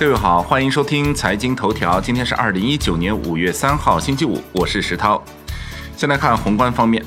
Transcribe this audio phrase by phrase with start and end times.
[0.00, 2.00] 各位好，欢迎收听财经头条。
[2.00, 5.20] 今天是二零一九年五月三号，星期五，我是石涛。
[5.96, 7.04] 先来看宏观方面，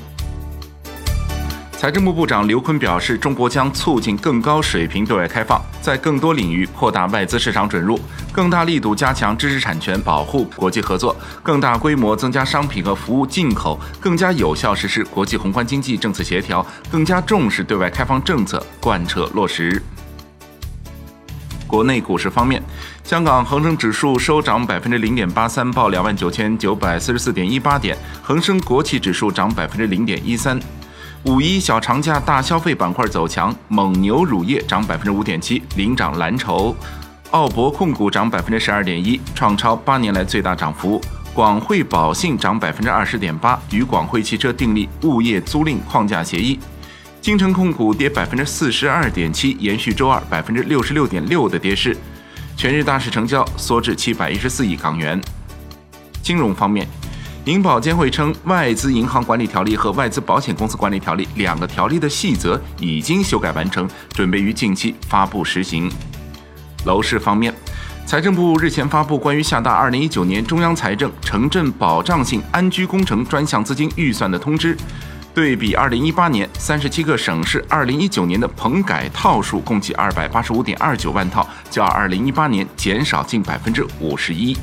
[1.78, 7.98] 财政部部长刘昆表示，中国将促进更高水平对外开放，在更多领域扩大外资市场准入，
[8.30, 19.82] 更大力度加强知识产权保护、国际合作，更大规模增加商品和服务进口，更加有效实施国际宏观经济政策协调，更加重视对外开放政策贯彻落实。
[21.72, 22.62] 国内股市方面，
[23.02, 30.60] 香港恒生指数收涨百分之零点八三，报两万九千九百四十四点一八点；恒生国企指数涨百分之零点一三。
[31.24, 36.74] 五一小长假大消费板块走强，蒙牛乳业涨百分之五点七，领涨蓝筹；
[37.30, 41.00] 奥博控股涨百分之十二点一，创超八年来最大涨幅；
[41.32, 46.58] 广汇保信涨百分之二十点八，与广汇汽车订立物业租赁框架协议。
[47.22, 51.96] 金城控股跌百分之四十二点七，延续周二百分之六十六点六的跌势。
[52.56, 55.20] 全日大市成交缩至七百一十四亿港元。
[56.20, 56.84] 金融方面，
[57.44, 65.88] 银保监会称，外资银行管理条例和外资保险公司管理条例两个条例的细则已经修改完成，准备于近期发布实行。
[66.86, 67.54] 楼市方面，
[68.04, 74.76] 财政部日前发布关于下达二零一九年中央财政城镇保障性安居工程专项资金预算的通知。
[75.34, 84.54] 对比二零一八年，三十七个省市二零一九年的棚改套数共计二百八十五点二九万套，较二零一八年减少近百分之五十一。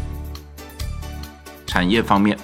[1.66, 2.38] 产业方面，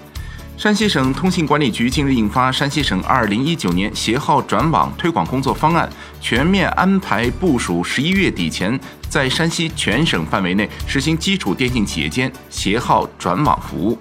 [0.57, 5.87] 山西省通信管理局近日印发《山西省二零一九年携号转网推广工作方案》，
[6.19, 13.97] 全面安排部署十一月底前，在山西全省范围内实行基础电信企业间携号转网服务。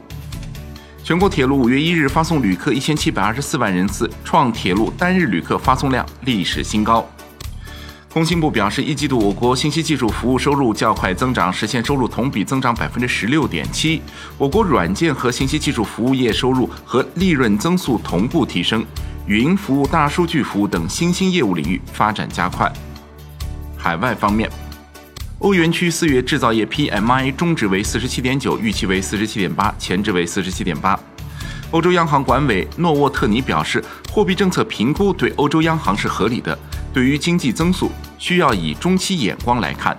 [1.05, 7.07] 全国铁路五月一日发送旅客一千七百二十四万人次，创铁路单日旅客发送量历史新高。
[8.11, 14.01] 工信部表示，一季度我国信息技术服务收入较快增长，实现收入同比增长百分之十六点七。
[14.39, 18.83] 我国软件和信息技术服务业收入和利润增速同步提升，
[19.27, 22.73] 云服务、大数据服务等新兴业务领域发展加快。
[23.77, 24.51] 海外方面。
[25.45, 30.99] 欧元区四月制造业 PMI 中值为四十七点九，预期为四十七点八，前值为四十七点八。
[31.71, 36.59] 欧洲央行管委诺沃特尼表示，货币政策评估对欧洲央行是合理的。
[36.95, 39.95] 对于经济增速，需要以中期眼光来看。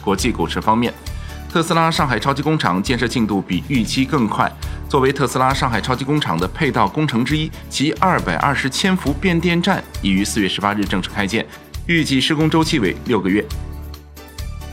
[0.00, 0.94] 国际股市方面，
[1.50, 4.48] 特斯拉上海超级工厂建设进度比预期更快。
[4.88, 11.44] 作为特斯拉上海超级工厂的配套工程之一，其二百二十千伏变电站已于四月十八日正式开建，
[11.86, 13.44] 预计施工周期为六个月。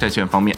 [0.04, 0.54] 债券方面，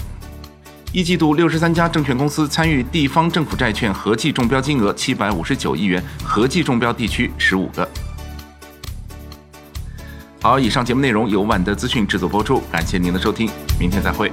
[0.91, 7.87] 一季度六十三家证券公司参与地方政府债券合计中标金额七百五十九亿元，合计中标地区十五个。
[10.41, 13.47] 好，以上节目内容由万德资讯制作播出，感谢您的收听，
[13.79, 14.31] 明天再会。